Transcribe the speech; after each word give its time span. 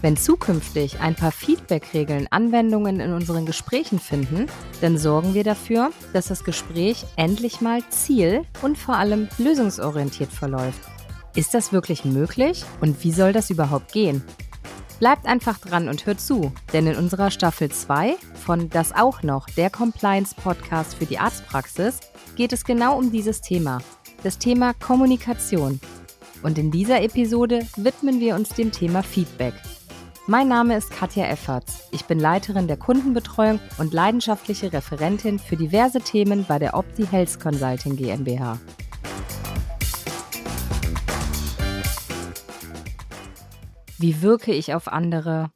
Wenn 0.00 0.16
zukünftig 0.16 1.00
ein 1.00 1.16
paar 1.16 1.32
Feedback-Regeln 1.32 2.28
Anwendungen 2.30 3.00
in 3.00 3.12
unseren 3.12 3.46
Gesprächen 3.46 3.98
finden, 3.98 4.46
dann 4.80 4.96
sorgen 4.96 5.34
wir 5.34 5.42
dafür, 5.42 5.90
dass 6.12 6.28
das 6.28 6.44
Gespräch 6.44 7.04
endlich 7.16 7.60
mal 7.60 7.82
ziel- 7.90 8.44
und 8.62 8.78
vor 8.78 8.94
allem 8.94 9.28
lösungsorientiert 9.38 10.32
verläuft. 10.32 10.80
Ist 11.34 11.52
das 11.52 11.72
wirklich 11.72 12.04
möglich 12.04 12.64
und 12.80 13.02
wie 13.02 13.10
soll 13.10 13.32
das 13.32 13.50
überhaupt 13.50 13.92
gehen? 13.92 14.22
Bleibt 15.00 15.26
einfach 15.26 15.58
dran 15.58 15.88
und 15.88 16.06
hört 16.06 16.20
zu, 16.20 16.52
denn 16.72 16.86
in 16.86 16.96
unserer 16.96 17.30
Staffel 17.30 17.68
2 17.68 18.16
von 18.34 18.70
Das 18.70 18.92
auch 18.92 19.22
noch, 19.22 19.46
der 19.50 19.70
Compliance-Podcast 19.70 20.94
für 20.94 21.06
die 21.06 21.18
Arztpraxis, 21.18 22.00
geht 22.36 22.52
es 22.52 22.64
genau 22.64 22.96
um 22.96 23.10
dieses 23.10 23.40
Thema, 23.40 23.78
das 24.22 24.38
Thema 24.38 24.74
Kommunikation. 24.74 25.80
Und 26.42 26.56
in 26.56 26.70
dieser 26.70 27.02
Episode 27.02 27.66
widmen 27.76 28.20
wir 28.20 28.36
uns 28.36 28.50
dem 28.50 28.70
Thema 28.70 29.02
Feedback. 29.02 29.54
Mein 30.30 30.46
Name 30.46 30.76
ist 30.76 30.90
Katja 30.90 31.24
Efferts. 31.24 31.88
Ich 31.90 32.04
bin 32.04 32.20
Leiterin 32.20 32.68
der 32.68 32.76
Kundenbetreuung 32.76 33.60
und 33.78 33.94
leidenschaftliche 33.94 34.70
Referentin 34.70 35.38
für 35.38 35.56
diverse 35.56 36.00
Themen 36.00 36.44
bei 36.44 36.58
der 36.58 36.74
Opti 36.74 37.06
Health 37.06 37.40
Consulting 37.40 37.96
GmbH. 37.96 38.60
Wie 43.96 44.20
wirke 44.20 44.52
ich 44.52 44.74
auf 44.74 44.88
andere? 44.88 45.50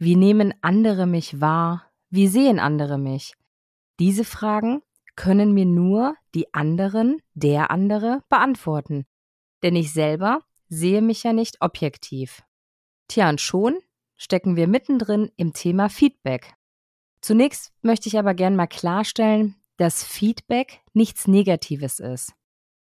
Wie 0.00 0.16
nehmen 0.16 0.52
andere 0.60 1.06
mich 1.06 1.40
wahr? 1.40 1.84
Wie 2.10 2.26
sehen 2.26 2.58
andere 2.58 2.98
mich? 2.98 3.34
Diese 4.00 4.24
Fragen 4.24 4.82
können 5.14 5.54
mir 5.54 5.66
nur 5.66 6.16
die 6.34 6.52
anderen, 6.52 7.22
der 7.34 7.70
andere, 7.70 8.24
beantworten. 8.28 9.06
Denn 9.62 9.76
ich 9.76 9.92
selber 9.92 10.40
sehe 10.68 11.00
mich 11.00 11.22
ja 11.22 11.32
nicht 11.32 11.58
objektiv. 11.60 12.42
Tja, 13.06 13.28
und 13.28 13.40
schon 13.40 13.78
stecken 14.16 14.56
wir 14.56 14.66
mittendrin 14.66 15.30
im 15.36 15.52
Thema 15.52 15.88
Feedback. 15.88 16.54
Zunächst 17.20 17.72
möchte 17.82 18.08
ich 18.08 18.18
aber 18.18 18.34
gern 18.34 18.56
mal 18.56 18.66
klarstellen, 18.66 19.56
dass 19.76 20.04
Feedback 20.04 20.80
nichts 20.92 21.26
Negatives 21.26 22.00
ist. 22.00 22.32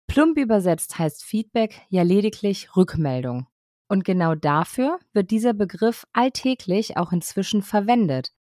Plump 0.08 0.38
übersetzt 0.38 1.00
heißt 1.00 1.23
Feedback 1.23 1.81
ja 1.89 2.03
lediglich 2.03 2.75
Rückmeldung. 2.75 3.47
Und 3.88 4.03
genau 4.03 4.36
dafür 4.36 5.00
wird 5.14 5.31
dieser 5.31 5.53
Begriff 5.53 6.06
alltäglich 6.14 6.97
auch 6.97 7.11
inzwischen 7.11 7.61
verwendet, 7.61 8.34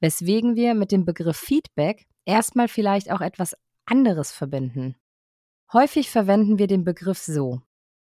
weswegen 0.00 0.56
wir 0.56 0.74
mit 0.74 0.92
dem 0.92 1.04
Begriff 1.04 1.36
Feedback 1.36 2.06
erstmal 2.24 2.68
vielleicht 2.68 3.10
auch 3.10 3.20
etwas 3.20 3.56
anderes 3.84 4.32
verbinden. 4.32 4.96
Häufig 5.72 6.10
verwenden 6.10 6.58
wir 6.58 6.66
den 6.66 6.84
Begriff 6.84 7.18
so. 7.18 7.60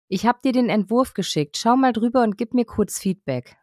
Ich 0.07 0.25
habe 0.25 0.39
dir 0.43 0.51
den 0.51 0.69
Entwurf 0.69 1.13
geschickt, 1.13 1.57
schau 1.57 1.75
mal 1.75 1.93
drüber 1.93 2.23
und 2.23 2.37
gib 2.37 2.53
mir 2.53 2.65
kurz 2.65 2.99
Feedback. 2.99 3.57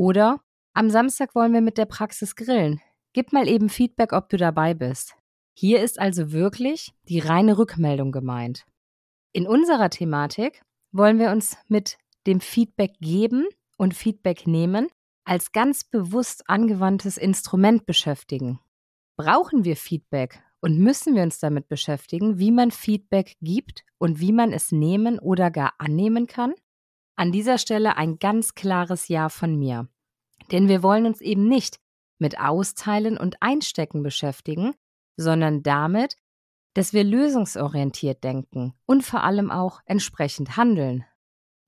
Oder 0.00 0.40
am 0.72 0.88
Samstag 0.88 1.34
wollen 1.34 1.52
wir 1.52 1.60
mit 1.60 1.76
der 1.76 1.84
Praxis 1.84 2.34
grillen. 2.34 2.80
Gib 3.12 3.34
mal 3.34 3.46
eben 3.46 3.68
Feedback, 3.68 4.14
ob 4.14 4.30
du 4.30 4.38
dabei 4.38 4.72
bist. 4.72 5.14
Hier 5.52 5.82
ist 5.82 6.00
also 6.00 6.32
wirklich 6.32 6.94
die 7.10 7.18
reine 7.18 7.58
Rückmeldung 7.58 8.10
gemeint. 8.10 8.64
In 9.34 9.46
unserer 9.46 9.90
Thematik 9.90 10.62
wollen 10.90 11.18
wir 11.18 11.30
uns 11.30 11.58
mit 11.68 11.98
dem 12.26 12.40
Feedback 12.40 12.94
geben 13.00 13.46
und 13.76 13.92
Feedback 13.92 14.46
nehmen 14.46 14.88
als 15.26 15.52
ganz 15.52 15.84
bewusst 15.84 16.48
angewandtes 16.48 17.18
Instrument 17.18 17.84
beschäftigen. 17.84 18.58
Brauchen 19.18 19.66
wir 19.66 19.76
Feedback 19.76 20.42
und 20.62 20.78
müssen 20.78 21.14
wir 21.14 21.24
uns 21.24 21.40
damit 21.40 21.68
beschäftigen, 21.68 22.38
wie 22.38 22.52
man 22.52 22.70
Feedback 22.70 23.36
gibt 23.42 23.84
und 23.98 24.18
wie 24.18 24.32
man 24.32 24.54
es 24.54 24.72
nehmen 24.72 25.18
oder 25.18 25.50
gar 25.50 25.74
annehmen 25.76 26.26
kann? 26.26 26.54
An 27.20 27.32
dieser 27.32 27.58
Stelle 27.58 27.98
ein 27.98 28.18
ganz 28.18 28.54
klares 28.54 29.08
Ja 29.08 29.28
von 29.28 29.54
mir. 29.58 29.86
Denn 30.52 30.68
wir 30.68 30.82
wollen 30.82 31.04
uns 31.04 31.20
eben 31.20 31.48
nicht 31.48 31.78
mit 32.18 32.40
Austeilen 32.40 33.18
und 33.18 33.42
Einstecken 33.42 34.02
beschäftigen, 34.02 34.72
sondern 35.18 35.62
damit, 35.62 36.16
dass 36.72 36.94
wir 36.94 37.04
lösungsorientiert 37.04 38.24
denken 38.24 38.72
und 38.86 39.02
vor 39.02 39.22
allem 39.22 39.50
auch 39.50 39.82
entsprechend 39.84 40.56
handeln. 40.56 41.04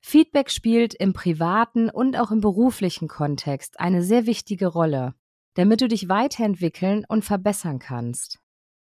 Feedback 0.00 0.50
spielt 0.50 0.94
im 0.94 1.12
privaten 1.12 1.90
und 1.90 2.18
auch 2.18 2.30
im 2.30 2.40
beruflichen 2.40 3.06
Kontext 3.06 3.78
eine 3.78 4.02
sehr 4.02 4.24
wichtige 4.24 4.68
Rolle, 4.68 5.14
damit 5.52 5.82
du 5.82 5.88
dich 5.88 6.08
weiterentwickeln 6.08 7.04
und 7.06 7.26
verbessern 7.26 7.78
kannst. 7.78 8.38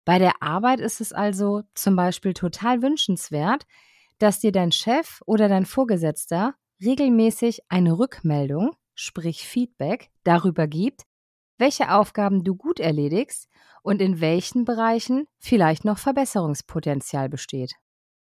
Bei 0.05 0.19
der 0.19 0.43
Arbeit 0.43 0.81
ist 0.81 1.01
es 1.01 1.13
also 1.13 1.63
zum 1.73 1.95
Beispiel 1.95 2.35
total 2.35 2.83
wünschenswert, 2.83 3.65
dass 4.19 4.39
dir 4.39 4.51
dein 4.51 4.71
Chef 4.71 5.21
oder 5.25 5.49
dein 5.49 5.65
Vorgesetzter 5.65 6.55
regelmäßig 6.81 7.61
eine 7.69 7.97
Rückmeldung, 7.97 8.75
sprich 8.93 9.45
Feedback, 9.45 10.09
darüber 10.23 10.67
gibt, 10.67 11.03
welche 11.57 11.91
Aufgaben 11.91 12.43
du 12.43 12.55
gut 12.55 12.79
erledigst 12.79 13.47
und 13.83 14.01
in 14.01 14.21
welchen 14.21 14.65
Bereichen 14.65 15.27
vielleicht 15.39 15.85
noch 15.85 15.97
Verbesserungspotenzial 15.97 17.29
besteht. 17.29 17.73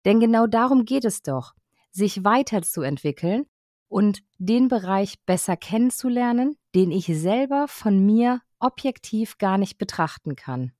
Denn 0.04 0.20
genau 0.20 0.46
darum 0.46 0.84
geht 0.84 1.04
es 1.04 1.22
doch, 1.22 1.54
sich 1.90 2.24
weiterzuentwickeln 2.24 3.46
und 3.88 4.22
den 4.38 4.68
Bereich 4.68 5.14
besser 5.24 5.56
kennenzulernen, 5.56 6.56
den 6.74 6.90
ich 6.90 7.06
selber 7.06 7.66
von 7.68 8.04
mir 8.04 8.40
objektiv 8.58 9.38
gar 9.38 9.58
nicht 9.58 9.78
betrachten 9.78 10.36
kann. 10.36 10.72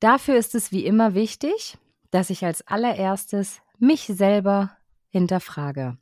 Dafür 0.00 0.36
ist 0.36 0.54
es 0.54 0.72
wie 0.72 0.84
immer 0.84 1.14
wichtig, 1.14 1.78
dass 2.10 2.30
ich 2.30 2.44
als 2.44 2.66
allererstes 2.66 3.60
mich 3.80 4.02
selber 4.06 4.76
hinterfrage. 5.08 5.98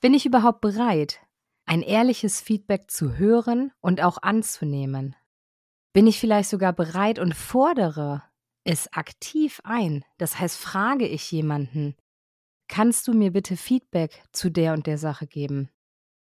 Bin 0.00 0.14
ich 0.14 0.26
überhaupt 0.26 0.60
bereit, 0.60 1.20
ein 1.66 1.82
ehrliches 1.82 2.40
Feedback 2.40 2.90
zu 2.90 3.16
hören 3.16 3.72
und 3.80 4.02
auch 4.02 4.18
anzunehmen? 4.22 5.14
Bin 5.92 6.06
ich 6.06 6.18
vielleicht 6.20 6.48
sogar 6.48 6.72
bereit 6.72 7.18
und 7.18 7.34
fordere 7.34 8.22
es 8.64 8.92
aktiv 8.92 9.60
ein? 9.64 10.04
Das 10.18 10.38
heißt, 10.38 10.56
frage 10.56 11.06
ich 11.06 11.30
jemanden, 11.30 11.96
kannst 12.68 13.08
du 13.08 13.12
mir 13.12 13.32
bitte 13.32 13.56
Feedback 13.56 14.22
zu 14.32 14.50
der 14.50 14.72
und 14.72 14.86
der 14.86 14.98
Sache 14.98 15.26
geben? 15.26 15.68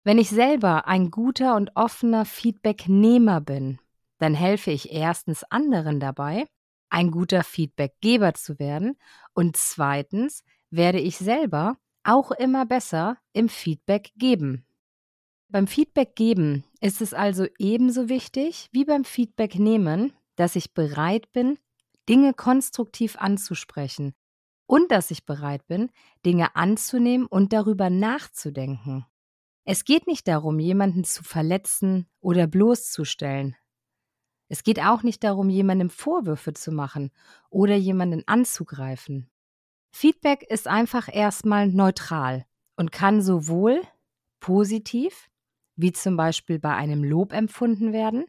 Wenn 0.05 0.19
ich 0.19 0.31
selber 0.31 0.87
ein 0.87 1.11
guter 1.11 1.55
und 1.55 1.73
offener 1.75 2.25
Feedbacknehmer 2.25 3.41
bin, 3.41 3.79
dann 4.19 4.35
helfe 4.35 4.71
ich 4.71 4.93
erstens 4.93 5.45
anderen 5.45 6.01
dabei, 6.01 6.47
ein 6.91 7.11
guter 7.11 7.45
Feedbackgeber 7.45 8.35
zu 8.35 8.59
werden 8.59 8.97
und 9.35 9.57
zweitens 9.57 10.45
werde 10.71 11.01
ich 11.01 11.19
selber 11.19 11.79
auch 12.05 12.31
immer 12.31 12.67
besser 12.67 13.19
im 13.33 13.49
Feedback 13.49 14.13
geben. 14.17 14.65
Beim 15.49 15.67
Feedback 15.67 16.15
geben 16.15 16.65
ist 16.81 17.01
es 17.01 17.15
also 17.15 17.47
ebenso 17.59 18.09
wichtig 18.09 18.69
wie 18.73 18.85
beim 18.85 19.05
Feedback 19.05 19.59
nehmen, 19.59 20.13
dass 20.37 20.57
ich 20.57 20.75
bereit 20.75 21.33
bin, 21.33 21.59
Dinge 22.09 22.35
konstruktiv 22.35 23.17
anzusprechen 23.17 24.15
und 24.67 24.91
dass 24.91 25.11
ich 25.11 25.25
bereit 25.25 25.67
bin, 25.67 25.91
Dinge 26.25 26.55
anzunehmen 26.55 27.27
und 27.27 27.53
darüber 27.53 27.91
nachzudenken. 27.91 29.07
Es 29.65 29.85
geht 29.85 30.07
nicht 30.07 30.29
darum, 30.29 30.59
jemanden 30.59 31.05
zu 31.05 31.23
verletzen 31.23 32.07
oder 32.21 32.47
bloßzustellen. 32.47 33.57
Es 34.49 34.63
geht 34.63 34.81
auch 34.81 35.03
nicht 35.03 35.25
darum, 35.25 35.51
jemandem 35.51 35.91
Vorwürfe 35.91 36.55
zu 36.55 36.73
machen 36.73 37.11
oder 37.51 37.75
jemanden 37.75 38.23
anzugreifen. 38.27 39.31
Feedback 39.91 40.43
ist 40.49 40.69
einfach 40.69 41.09
erstmal 41.13 41.69
neutral 41.69 42.45
und 42.77 42.93
kann 42.93 43.23
sowohl 43.23 43.83
positiv, 44.41 45.29
wie 45.77 45.93
zum 45.93 46.17
Beispiel 46.17 46.59
bei 46.59 46.75
einem 46.75 47.05
Lob 47.05 47.33
empfunden 47.33 47.93
werden, 47.93 48.27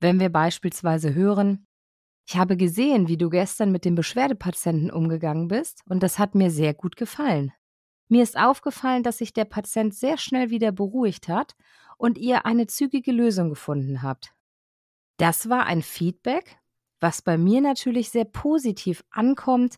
wenn 0.00 0.20
wir 0.20 0.30
beispielsweise 0.30 1.14
hören, 1.14 1.66
ich 2.28 2.36
habe 2.36 2.56
gesehen, 2.56 3.06
wie 3.06 3.16
du 3.16 3.30
gestern 3.30 3.70
mit 3.70 3.84
dem 3.84 3.94
Beschwerdepatienten 3.94 4.90
umgegangen 4.90 5.46
bist, 5.46 5.82
und 5.88 6.02
das 6.02 6.18
hat 6.18 6.34
mir 6.34 6.50
sehr 6.50 6.74
gut 6.74 6.96
gefallen. 6.96 7.52
Mir 8.08 8.22
ist 8.22 8.36
aufgefallen, 8.36 9.04
dass 9.04 9.18
sich 9.18 9.32
der 9.32 9.44
Patient 9.44 9.94
sehr 9.94 10.18
schnell 10.18 10.50
wieder 10.50 10.72
beruhigt 10.72 11.28
hat 11.28 11.54
und 11.98 12.18
ihr 12.18 12.44
eine 12.44 12.66
zügige 12.66 13.12
Lösung 13.12 13.48
gefunden 13.48 14.02
habt. 14.02 14.34
Das 15.18 15.48
war 15.48 15.66
ein 15.66 15.82
Feedback, 15.82 16.58
was 16.98 17.22
bei 17.22 17.38
mir 17.38 17.60
natürlich 17.60 18.10
sehr 18.10 18.24
positiv 18.24 19.04
ankommt 19.10 19.76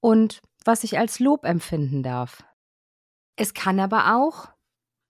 und 0.00 0.40
was 0.68 0.84
ich 0.84 0.98
als 0.98 1.18
Lob 1.18 1.46
empfinden 1.46 2.02
darf. 2.02 2.44
Es 3.36 3.54
kann 3.54 3.80
aber 3.80 4.14
auch 4.18 4.50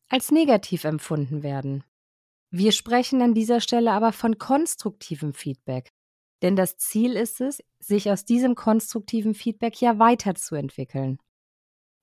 als 0.09 0.31
negativ 0.31 0.85
empfunden 0.85 1.43
werden. 1.43 1.83
Wir 2.51 2.71
sprechen 2.71 3.21
an 3.23 3.35
dieser 3.35 3.61
Stelle 3.61 3.91
aber 3.91 4.13
von 4.13 4.39
konstruktivem 4.39 5.35
Feedback. 5.35 5.91
Denn 6.43 6.55
das 6.55 6.77
Ziel 6.77 7.17
ist 7.17 7.41
es, 7.41 7.61
sich 7.81 8.09
aus 8.09 8.25
diesem 8.25 8.55
konstruktiven 8.55 9.35
Feedback 9.35 9.81
ja 9.81 9.99
weiterzuentwickeln. 9.99 11.19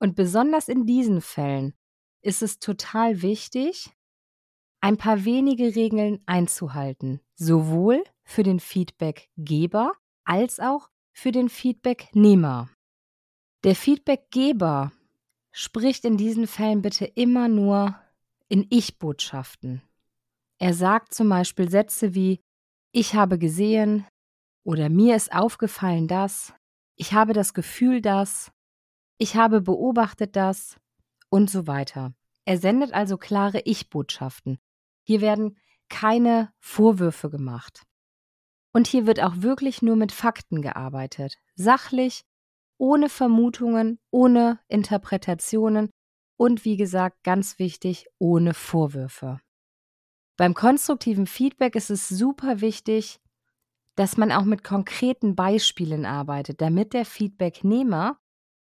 Und 0.01 0.15
besonders 0.15 0.67
in 0.67 0.85
diesen 0.85 1.21
Fällen 1.21 1.73
ist 2.21 2.41
es 2.41 2.59
total 2.59 3.21
wichtig, 3.21 3.89
ein 4.81 4.97
paar 4.97 5.23
wenige 5.23 5.77
Regeln 5.77 6.21
einzuhalten, 6.25 7.21
sowohl 7.35 8.03
für 8.25 8.43
den 8.43 8.59
Feedbackgeber 8.59 9.93
als 10.25 10.59
auch 10.59 10.89
für 11.13 11.31
den 11.31 11.47
Feedbacknehmer. 11.47 12.69
Der 13.65 13.75
Feedbackgeber 13.75 14.91
spricht 15.51 16.05
in 16.05 16.17
diesen 16.17 16.45
Fällen 16.45 16.83
bitte 16.83 17.05
immer 17.05 17.47
nur 17.47 17.95
in 18.47 18.67
Ich-Botschaften. 18.69 19.81
Er 20.59 20.75
sagt 20.75 21.15
zum 21.15 21.29
Beispiel 21.29 21.67
Sätze 21.71 22.13
wie 22.13 22.43
Ich 22.91 23.15
habe 23.15 23.39
gesehen 23.39 24.05
oder 24.63 24.89
mir 24.89 25.15
ist 25.15 25.33
aufgefallen 25.33 26.07
das, 26.07 26.53
ich 26.95 27.13
habe 27.13 27.33
das 27.33 27.55
Gefühl 27.55 28.01
das, 28.01 28.51
ich 29.17 29.35
habe 29.35 29.61
beobachtet 29.61 30.35
das 30.35 30.77
und 31.29 31.49
so 31.49 31.65
weiter. 31.65 32.13
Er 32.45 32.59
sendet 32.59 32.93
also 32.93 33.17
klare 33.17 33.61
Ich-Botschaften. 33.61 34.59
Hier 35.01 35.21
werden 35.21 35.57
keine 35.89 36.53
Vorwürfe 36.59 37.31
gemacht. 37.31 37.81
Und 38.73 38.85
hier 38.85 39.07
wird 39.07 39.23
auch 39.23 39.37
wirklich 39.37 39.81
nur 39.81 39.95
mit 39.95 40.11
Fakten 40.11 40.61
gearbeitet. 40.61 41.39
Sachlich, 41.55 42.25
ohne 42.77 43.09
Vermutungen, 43.09 43.99
ohne 44.11 44.59
Interpretationen 44.67 45.89
und 46.37 46.65
wie 46.65 46.77
gesagt, 46.77 47.23
ganz 47.23 47.59
wichtig, 47.59 48.07
ohne 48.19 48.53
Vorwürfe. 48.53 49.39
Beim 50.37 50.53
konstruktiven 50.53 51.27
Feedback 51.27 51.75
ist 51.75 51.89
es 51.89 52.09
super 52.09 52.59
wichtig, 52.59 53.19
dass 53.95 54.17
man 54.17 54.31
auch 54.31 54.43
mit 54.43 54.63
konkreten 54.63 55.35
Beispielen 55.35 56.05
arbeitet, 56.05 56.59
damit 56.59 56.93
der 56.93 57.05
Feedbacknehmer 57.05 58.19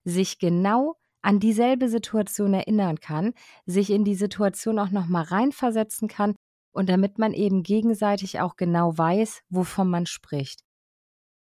sich 0.04 0.38
genau 0.38 0.98
an 1.24 1.40
dieselbe 1.40 1.90
Situation 1.90 2.54
erinnern 2.54 3.00
kann, 3.00 3.34
sich 3.66 3.90
in 3.90 4.04
die 4.04 4.14
Situation 4.14 4.78
auch 4.78 4.92
noch 4.92 5.08
mal 5.08 5.24
reinversetzen 5.24 6.08
kann 6.08 6.36
und 6.72 6.88
damit 6.88 7.18
man 7.18 7.34
eben 7.34 7.64
gegenseitig 7.64 8.42
auch 8.42 8.58
genau 8.58 8.96
weiß, 8.96 9.42
wovon 9.50 9.90
man 9.90 10.06
spricht. 10.06 10.65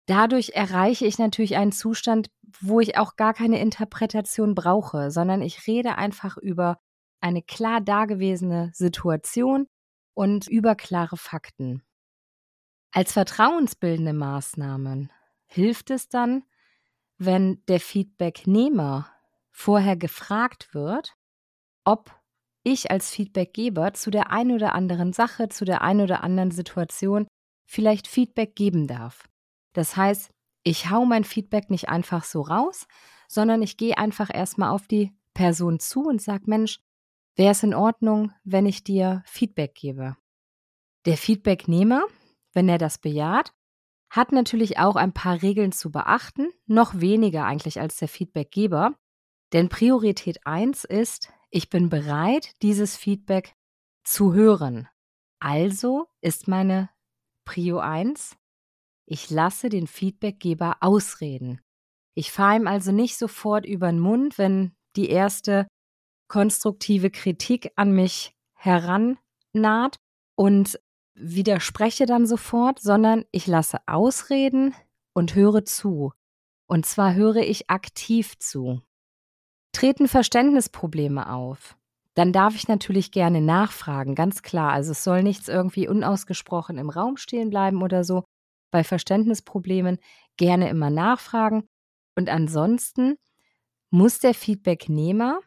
Dadurch 0.06 0.50
erreiche 0.54 1.06
ich 1.06 1.18
natürlich 1.18 1.56
einen 1.56 1.72
Zustand, 1.72 2.30
wo 2.60 2.80
ich 2.80 2.98
auch 2.98 3.16
gar 3.16 3.32
keine 3.32 3.60
Interpretation 3.60 4.54
brauche, 4.54 5.10
sondern 5.10 5.40
ich 5.40 5.66
rede 5.66 5.96
einfach 5.96 6.36
über 6.36 6.78
eine 7.20 7.42
klar 7.42 7.80
dagewesene 7.80 8.70
Situation 8.74 9.66
und 10.12 10.46
über 10.46 10.74
klare 10.74 11.16
Fakten. 11.16 11.82
Als 12.92 13.12
vertrauensbildende 13.12 14.12
Maßnahmen 14.12 15.10
hilft 15.46 15.90
es 15.90 16.08
dann, 16.08 16.44
wenn 17.16 17.64
der 17.66 17.80
Feedbacknehmer 17.80 19.10
vorher 19.50 19.96
gefragt 19.96 20.74
wird, 20.74 21.16
ob 21.84 22.14
ich 22.62 22.90
als 22.90 23.10
Feedbackgeber 23.10 23.94
zu 23.94 24.10
der 24.10 24.30
einen 24.30 24.52
oder 24.52 24.74
anderen 24.74 25.12
Sache, 25.12 25.48
zu 25.48 25.64
der 25.64 25.82
einen 25.82 26.00
oder 26.00 26.22
anderen 26.22 26.50
Situation 26.50 27.26
vielleicht 27.66 28.06
Feedback 28.06 28.54
geben 28.56 28.86
darf. 28.86 29.28
Das 29.74 29.96
heißt, 29.96 30.30
ich 30.62 30.90
hau 30.90 31.04
mein 31.04 31.24
Feedback 31.24 31.68
nicht 31.68 31.90
einfach 31.90 32.24
so 32.24 32.40
raus, 32.40 32.86
sondern 33.28 33.62
ich 33.62 33.76
gehe 33.76 33.98
einfach 33.98 34.30
erstmal 34.32 34.70
auf 34.70 34.86
die 34.86 35.12
Person 35.34 35.78
zu 35.78 36.04
und 36.04 36.22
sage, 36.22 36.44
Mensch, 36.46 36.80
wäre 37.36 37.52
es 37.52 37.62
in 37.62 37.74
Ordnung, 37.74 38.32
wenn 38.44 38.64
ich 38.64 38.82
dir 38.82 39.22
Feedback 39.26 39.74
gebe? 39.74 40.16
Der 41.04 41.18
Feedbacknehmer, 41.18 42.04
wenn 42.54 42.68
er 42.68 42.78
das 42.78 42.98
bejaht, 42.98 43.52
hat 44.08 44.32
natürlich 44.32 44.78
auch 44.78 44.96
ein 44.96 45.12
paar 45.12 45.42
Regeln 45.42 45.72
zu 45.72 45.90
beachten, 45.90 46.48
noch 46.66 47.00
weniger 47.00 47.44
eigentlich 47.44 47.80
als 47.80 47.96
der 47.96 48.08
Feedbackgeber. 48.08 48.94
Denn 49.52 49.68
Priorität 49.68 50.46
1 50.46 50.84
ist, 50.84 51.32
ich 51.50 51.68
bin 51.68 51.88
bereit, 51.88 52.50
dieses 52.62 52.96
Feedback 52.96 53.54
zu 54.04 54.32
hören. 54.32 54.88
Also 55.40 56.06
ist 56.20 56.48
meine 56.48 56.90
Prio 57.44 57.78
1, 57.78 58.36
ich 59.06 59.30
lasse 59.30 59.68
den 59.68 59.86
Feedbackgeber 59.86 60.78
ausreden. 60.80 61.60
Ich 62.14 62.32
fahre 62.32 62.56
ihm 62.56 62.66
also 62.66 62.92
nicht 62.92 63.16
sofort 63.16 63.66
über 63.66 63.90
den 63.90 64.00
Mund, 64.00 64.38
wenn 64.38 64.72
die 64.96 65.08
erste 65.08 65.66
konstruktive 66.28 67.10
Kritik 67.10 67.72
an 67.76 67.92
mich 67.92 68.34
herannaht 68.54 69.96
und 70.36 70.80
widerspreche 71.14 72.06
dann 72.06 72.26
sofort, 72.26 72.80
sondern 72.80 73.24
ich 73.30 73.46
lasse 73.46 73.78
ausreden 73.86 74.74
und 75.12 75.34
höre 75.34 75.64
zu. 75.64 76.12
Und 76.66 76.86
zwar 76.86 77.14
höre 77.14 77.36
ich 77.36 77.70
aktiv 77.70 78.38
zu. 78.38 78.80
Treten 79.72 80.08
Verständnisprobleme 80.08 81.30
auf, 81.30 81.76
dann 82.14 82.32
darf 82.32 82.54
ich 82.54 82.68
natürlich 82.68 83.10
gerne 83.10 83.40
nachfragen, 83.40 84.14
ganz 84.14 84.42
klar. 84.42 84.72
Also 84.72 84.92
es 84.92 85.02
soll 85.04 85.22
nichts 85.22 85.48
irgendwie 85.48 85.88
unausgesprochen 85.88 86.78
im 86.78 86.90
Raum 86.90 87.16
stehen 87.16 87.50
bleiben 87.50 87.82
oder 87.82 88.04
so, 88.04 88.24
bei 88.74 88.82
Verständnisproblemen 88.82 89.98
gerne 90.36 90.68
immer 90.68 90.90
nachfragen. 90.90 91.68
Und 92.16 92.28
ansonsten 92.28 93.14
muss 93.90 94.18
der 94.18 94.34
Feedbacknehmer 94.34 95.38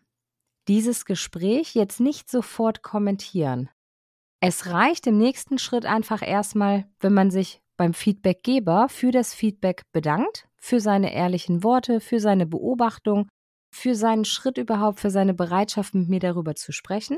dieses 0.69 1.03
Gespräch 1.03 1.75
jetzt 1.75 1.99
nicht 1.99 2.31
sofort 2.31 2.83
kommentieren. 2.83 3.69
Es 4.39 4.67
reicht 4.67 5.07
im 5.07 5.17
nächsten 5.17 5.57
Schritt 5.57 5.85
einfach 5.85 6.25
erstmal, 6.25 6.85
wenn 7.01 7.13
man 7.13 7.29
sich 7.29 7.59
beim 7.75 7.93
Feedbackgeber 7.93 8.87
für 8.87 9.11
das 9.11 9.33
Feedback 9.33 9.81
bedankt, 9.91 10.47
für 10.55 10.79
seine 10.79 11.13
ehrlichen 11.13 11.63
Worte, 11.65 11.99
für 11.99 12.21
seine 12.21 12.45
Beobachtung, 12.45 13.27
für 13.73 13.95
seinen 13.95 14.23
Schritt 14.23 14.57
überhaupt, 14.57 15.01
für 15.01 15.09
seine 15.09 15.33
Bereitschaft, 15.33 15.95
mit 15.95 16.07
mir 16.07 16.21
darüber 16.21 16.55
zu 16.55 16.71
sprechen. 16.71 17.17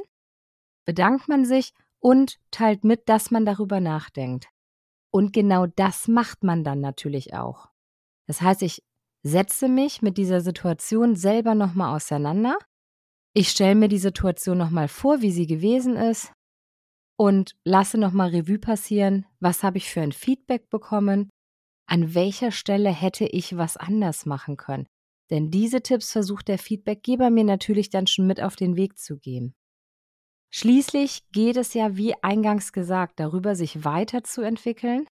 Bedankt 0.85 1.27
man 1.27 1.45
sich 1.45 1.71
und 1.99 2.39
teilt 2.49 2.83
mit, 2.83 3.07
dass 3.09 3.29
man 3.29 3.45
darüber 3.45 3.79
nachdenkt. 3.79 4.49
Und 5.11 5.33
genau 5.33 5.65
das 5.65 6.07
macht 6.07 6.43
man 6.43 6.63
dann 6.63 6.81
natürlich 6.81 7.33
auch. 7.33 7.69
Das 8.27 8.41
heißt, 8.41 8.61
ich 8.61 8.83
setze 9.23 9.67
mich 9.67 10.01
mit 10.01 10.17
dieser 10.17 10.41
Situation 10.41 11.15
selber 11.15 11.55
nochmal 11.55 11.95
auseinander. 11.95 12.57
Ich 13.33 13.49
stelle 13.49 13.75
mir 13.75 13.89
die 13.89 13.97
Situation 13.97 14.57
nochmal 14.57 14.87
vor, 14.87 15.21
wie 15.21 15.31
sie 15.31 15.47
gewesen 15.47 15.95
ist 15.95 16.31
und 17.17 17.55
lasse 17.65 17.97
nochmal 17.97 18.29
Revue 18.29 18.59
passieren, 18.59 19.25
was 19.39 19.63
habe 19.63 19.77
ich 19.77 19.89
für 19.89 20.01
ein 20.01 20.11
Feedback 20.11 20.69
bekommen, 20.69 21.29
an 21.87 22.13
welcher 22.13 22.51
Stelle 22.51 22.91
hätte 22.91 23.25
ich 23.25 23.57
was 23.57 23.77
anders 23.77 24.25
machen 24.25 24.57
können. 24.57 24.87
Denn 25.29 25.51
diese 25.51 25.81
Tipps 25.81 26.11
versucht 26.11 26.47
der 26.47 26.57
Feedbackgeber 26.57 27.29
mir 27.29 27.43
natürlich 27.43 27.89
dann 27.89 28.07
schon 28.07 28.25
mit 28.25 28.41
auf 28.41 28.55
den 28.55 28.75
Weg 28.75 28.97
zu 28.97 29.17
geben. 29.17 29.53
Schließlich 30.51 31.29
geht 31.31 31.57
es 31.57 31.73
ja, 31.73 31.95
wie 31.95 32.15
eingangs 32.23 32.73
gesagt, 32.73 33.19
darüber, 33.19 33.55
sich 33.55 33.83
weiterzuentwickeln 33.83 35.07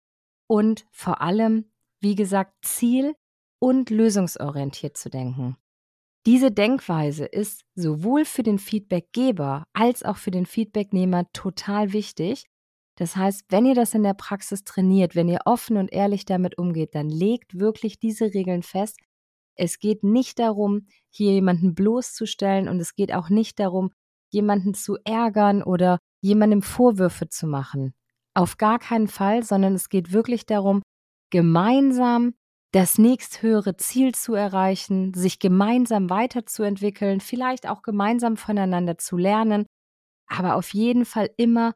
und 0.48 0.86
vor 0.92 1.22
allem, 1.22 1.72
wie 2.00 2.16
gesagt, 2.16 2.54
ziel- 2.62 3.16
und 3.60 3.90
lösungsorientiert 3.90 4.98
zu 4.98 5.10
denken. 5.10 5.58
Diese 6.26 6.52
Denkweise 6.52 7.26
ist 7.26 7.66
sowohl 7.76 8.26
für 8.26 8.42
den 8.42 8.58
Feedbackgeber 8.58 9.66
als 9.74 10.04
auch 10.04 10.18
für 10.18 10.32
den 10.32 10.46
Feedbacknehmer 10.46 11.32
total 11.34 11.94
wichtig. 11.94 12.46
Das 12.98 13.16
heißt, 13.16 13.46
wenn 13.50 13.66
ihr 13.66 13.76
das 13.76 13.94
in 13.94 14.04
der 14.04 14.14
Praxis 14.14 14.64
trainiert, 14.64 15.16
wenn 15.16 15.28
ihr 15.28 15.42
offen 15.46 15.78
und 15.78 15.92
ehrlich 15.92 16.26
damit 16.26 16.58
umgeht, 16.58 16.96
dann 16.96 17.10
legt 17.10 17.60
wirklich 17.60 18.00
diese 18.00 18.34
Regeln 18.34 18.64
fest. 18.64 18.98
Es 19.56 19.80
geht 19.80 20.04
nicht 20.04 20.40
darum, 20.40 20.88
hier 21.10 21.34
jemanden 21.34 21.76
bloßzustellen 21.76 22.70
und 22.70 22.80
es 22.80 22.96
geht 22.96 23.14
auch 23.14 23.30
nicht 23.30 23.60
darum, 23.60 23.92
jemanden 24.36 24.76
zu 24.76 24.98
ärgern 25.04 25.64
oder 25.64 25.98
jemandem 26.22 26.62
Vorwürfe 26.62 27.28
zu 27.30 27.48
machen. 27.48 27.96
Auf 28.36 28.58
gar 28.58 28.78
keinen 28.78 29.08
Fall, 29.08 29.44
sondern 29.44 29.74
es 29.74 29.90
geht 29.90 30.12
wirklich 30.12 30.46
darum, 30.46 30.84
gemeinsam 31.32 32.36
das 32.72 32.98
nächsthöhere 32.98 33.78
Ziel 33.78 34.14
zu 34.14 34.34
erreichen, 34.34 35.14
sich 35.14 35.40
gemeinsam 35.40 36.10
weiterzuentwickeln, 36.10 37.22
vielleicht 37.22 37.68
auch 37.68 37.82
gemeinsam 37.82 38.36
voneinander 38.36 38.98
zu 38.98 39.18
lernen, 39.18 39.66
aber 40.28 40.56
auf 40.56 40.74
jeden 40.74 41.06
Fall 41.06 41.30
immer 41.38 41.74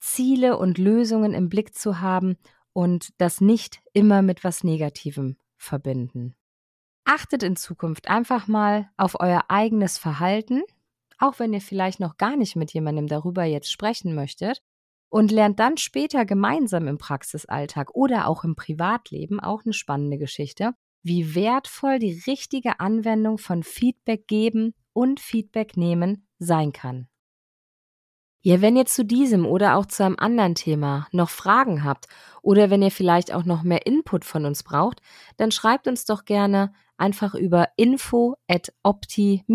Ziele 0.00 0.58
und 0.58 0.78
Lösungen 0.78 1.34
im 1.34 1.48
Blick 1.48 1.74
zu 1.74 2.00
haben 2.00 2.36
und 2.72 3.10
das 3.18 3.40
nicht 3.40 3.80
immer 3.92 4.22
mit 4.22 4.42
was 4.42 4.64
Negativem 4.64 5.36
verbinden. 5.56 6.34
Achtet 7.04 7.42
in 7.42 7.54
Zukunft 7.54 8.08
einfach 8.08 8.48
mal 8.48 8.90
auf 8.96 9.20
euer 9.20 9.44
eigenes 9.48 9.98
Verhalten, 9.98 10.62
auch 11.20 11.38
wenn 11.38 11.52
ihr 11.52 11.60
vielleicht 11.60 12.00
noch 12.00 12.16
gar 12.16 12.36
nicht 12.36 12.56
mit 12.56 12.72
jemandem 12.72 13.06
darüber 13.06 13.44
jetzt 13.44 13.70
sprechen 13.70 14.14
möchtet, 14.14 14.62
und 15.10 15.32
lernt 15.32 15.58
dann 15.58 15.76
später 15.76 16.24
gemeinsam 16.24 16.86
im 16.88 16.96
Praxisalltag 16.96 17.90
oder 17.94 18.28
auch 18.28 18.44
im 18.44 18.54
Privatleben, 18.54 19.40
auch 19.40 19.64
eine 19.64 19.74
spannende 19.74 20.16
Geschichte, 20.16 20.72
wie 21.02 21.34
wertvoll 21.34 21.98
die 21.98 22.22
richtige 22.26 22.80
Anwendung 22.80 23.36
von 23.36 23.62
Feedback 23.62 24.26
geben 24.28 24.74
und 24.92 25.20
Feedback 25.20 25.76
nehmen 25.76 26.26
sein 26.38 26.72
kann. 26.72 27.08
Ja, 28.42 28.62
wenn 28.62 28.76
ihr 28.76 28.86
zu 28.86 29.04
diesem 29.04 29.44
oder 29.44 29.76
auch 29.76 29.84
zu 29.84 30.02
einem 30.02 30.16
anderen 30.18 30.54
Thema 30.54 31.06
noch 31.12 31.28
Fragen 31.28 31.84
habt 31.84 32.06
oder 32.40 32.70
wenn 32.70 32.80
ihr 32.80 32.90
vielleicht 32.90 33.34
auch 33.34 33.44
noch 33.44 33.62
mehr 33.62 33.86
Input 33.86 34.24
von 34.24 34.46
uns 34.46 34.62
braucht, 34.62 35.02
dann 35.36 35.50
schreibt 35.50 35.86
uns 35.86 36.06
doch 36.06 36.24
gerne 36.24 36.72
einfach 37.00 37.34
über 37.34 37.68
info 37.76 38.36
at 38.48 38.72
opti-hc.de. 38.82 39.46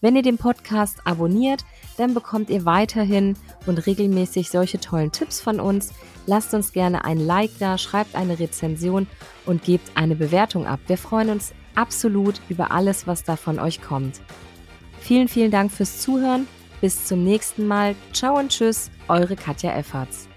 Wenn 0.00 0.14
ihr 0.14 0.22
den 0.22 0.38
Podcast 0.38 0.98
abonniert, 1.04 1.64
dann 1.96 2.14
bekommt 2.14 2.50
ihr 2.50 2.64
weiterhin 2.64 3.36
und 3.66 3.84
regelmäßig 3.86 4.48
solche 4.48 4.78
tollen 4.78 5.10
Tipps 5.10 5.40
von 5.40 5.58
uns. 5.58 5.92
Lasst 6.26 6.54
uns 6.54 6.72
gerne 6.72 7.04
ein 7.04 7.18
Like 7.18 7.50
da, 7.58 7.78
schreibt 7.78 8.14
eine 8.14 8.38
Rezension 8.38 9.08
und 9.44 9.64
gebt 9.64 9.90
eine 9.96 10.14
Bewertung 10.14 10.66
ab. 10.66 10.78
Wir 10.86 10.98
freuen 10.98 11.30
uns 11.30 11.52
absolut 11.74 12.40
über 12.48 12.70
alles, 12.70 13.08
was 13.08 13.24
da 13.24 13.34
von 13.34 13.58
euch 13.58 13.82
kommt. 13.82 14.20
Vielen, 15.00 15.26
vielen 15.28 15.50
Dank 15.50 15.72
fürs 15.72 16.00
Zuhören 16.00 16.46
Bis 16.80 17.06
zum 17.06 17.24
nächsten 17.24 17.66
Mal. 17.66 17.96
Ciao 18.12 18.38
und 18.38 18.50
tschüss, 18.50 18.90
eure 19.08 19.36
Katja 19.36 19.72
Efferts. 19.72 20.27